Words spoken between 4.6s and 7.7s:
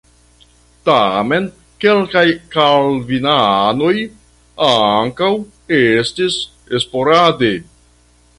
ankaŭ estis sporade.